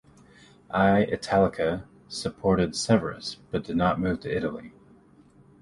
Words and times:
I 0.71 1.03
"Italica" 1.05 1.85
supported 2.07 2.75
Severus, 2.75 3.37
but 3.51 3.63
did 3.63 3.75
not 3.75 3.99
move 3.99 4.21
to 4.21 4.35
Italy. 4.35 4.73